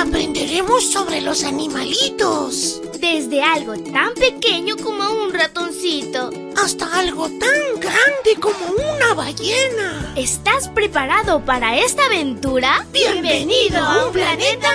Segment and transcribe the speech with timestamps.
[0.00, 2.80] aprenderemos sobre los animalitos.
[2.98, 6.30] Desde algo tan pequeño como un ratoncito.
[6.56, 8.58] Hasta algo tan grande como
[8.94, 10.12] una ballena.
[10.16, 12.86] ¿Estás preparado para esta aventura?
[12.92, 14.68] Bienvenido a un planeta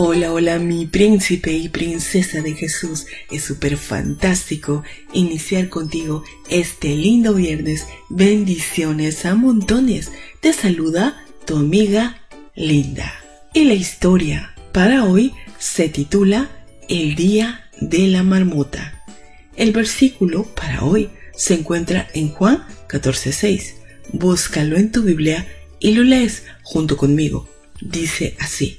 [0.00, 3.06] Hola, hola, mi príncipe y princesa de Jesús.
[3.32, 7.84] Es súper fantástico iniciar contigo este lindo viernes.
[8.08, 10.12] Bendiciones a montones.
[10.38, 12.22] Te saluda tu amiga
[12.54, 13.12] Linda.
[13.52, 16.48] Y la historia para hoy se titula
[16.88, 19.04] El Día de la Marmota.
[19.56, 23.74] El versículo para hoy se encuentra en Juan 14:6.
[24.12, 25.44] Búscalo en tu Biblia
[25.80, 27.48] y lo lees junto conmigo.
[27.80, 28.78] Dice así.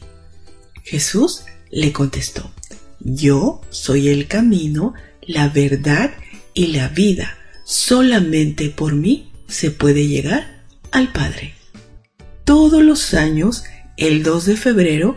[0.83, 2.51] Jesús le contestó,
[2.99, 6.11] Yo soy el camino, la verdad
[6.53, 7.37] y la vida.
[7.63, 11.53] Solamente por mí se puede llegar al Padre.
[12.43, 13.63] Todos los años,
[13.97, 15.15] el 2 de febrero,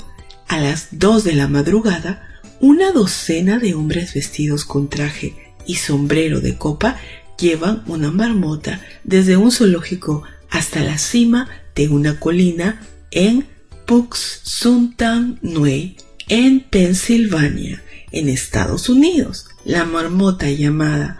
[0.48, 2.28] a las 2 de la madrugada,
[2.60, 5.34] una docena de hombres vestidos con traje
[5.66, 6.98] y sombrero de copa
[7.38, 13.46] llevan una marmota desde un zoológico hasta la cima de una colina en
[13.86, 15.96] Puxuntan-Nui,
[16.28, 19.46] en Pensilvania, en Estados Unidos.
[19.64, 21.18] La marmota llamada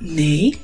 [0.00, 0.58] Nei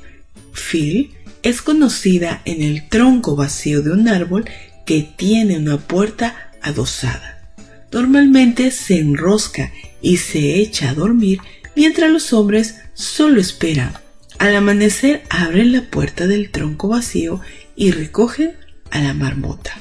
[0.53, 4.45] Phil es conocida en el tronco vacío de un árbol
[4.85, 7.53] que tiene una puerta adosada.
[7.91, 11.39] Normalmente se enrosca y se echa a dormir
[11.75, 13.93] mientras los hombres solo esperan.
[14.37, 17.41] Al amanecer abren la puerta del tronco vacío
[17.75, 18.55] y recogen
[18.91, 19.79] a la marmota.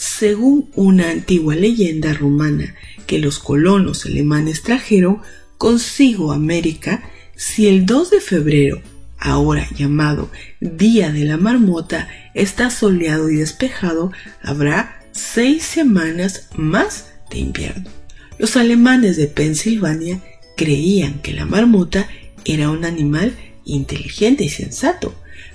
[0.00, 2.74] Según una antigua leyenda romana
[3.06, 5.20] que los colonos alemanes trajeron
[5.58, 7.02] consigo a América,
[7.36, 8.80] si el 2 de febrero,
[9.18, 14.10] ahora llamado Día de la Marmota, está soleado y despejado,
[14.42, 17.90] habrá seis semanas más de invierno.
[18.38, 20.22] Los alemanes de Pensilvania
[20.56, 22.08] creían que la marmota
[22.46, 25.14] era un animal inteligente y sensato,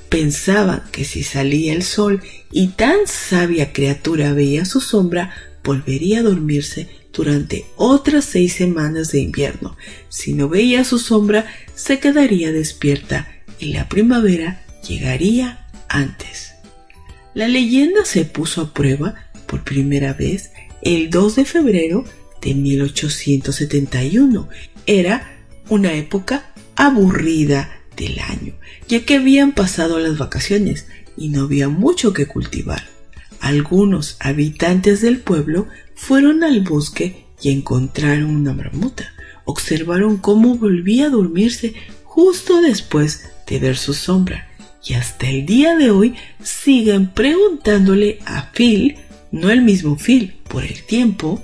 [0.10, 2.22] pensaban que si salía el sol
[2.52, 5.34] y tan sabia criatura veía su sombra,
[5.64, 9.78] volvería a dormirse durante otras seis semanas de invierno.
[10.10, 13.28] Si no veía su sombra, se quedaría despierta
[13.60, 16.54] y la primavera llegaría antes.
[17.34, 19.16] La leyenda se puso a prueba
[19.48, 20.52] por primera vez
[20.82, 22.06] el 2 de febrero
[22.42, 24.48] de 1871.
[24.86, 25.36] Era
[25.70, 28.54] una época aburrida del año,
[28.88, 32.84] ya que habían pasado las vacaciones y no había mucho que cultivar.
[33.40, 39.14] Algunos habitantes del pueblo fueron al bosque y encontraron una marmota.
[39.46, 41.74] Observaron cómo volvía a dormirse
[42.04, 44.48] justo después de ver su sombra
[44.86, 48.98] y hasta el día de hoy siguen preguntándole a Phil,
[49.32, 51.44] no el mismo Phil, por el tiempo.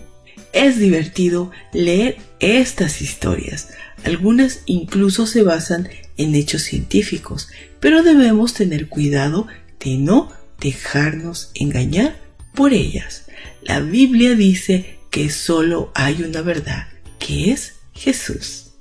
[0.53, 3.69] Es divertido leer estas historias.
[4.03, 7.49] Algunas incluso se basan en hechos científicos,
[7.79, 9.47] pero debemos tener cuidado
[9.79, 12.15] de no dejarnos engañar
[12.53, 13.25] por ellas.
[13.63, 16.87] La Biblia dice que solo hay una verdad,
[17.19, 18.71] que es Jesús.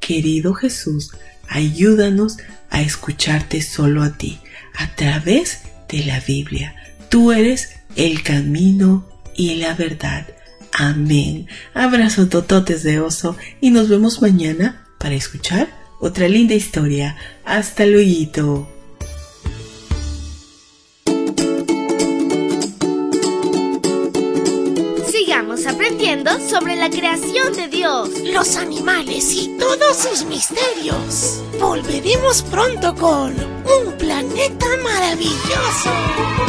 [0.00, 1.12] Querido Jesús,
[1.48, 2.38] ayúdanos
[2.70, 4.38] a escucharte solo a ti,
[4.74, 6.74] a través de la Biblia.
[7.08, 10.26] Tú eres el camino y la verdad.
[10.72, 11.48] Amén.
[11.74, 15.68] Abrazo tototes de oso y nos vemos mañana para escuchar
[16.00, 17.16] otra linda historia.
[17.44, 18.68] Hasta luego.
[25.10, 31.42] Sigamos aprendiendo sobre la creación de Dios, los animales y todos sus misterios.
[31.58, 36.47] Volveremos pronto con un planeta maravilloso.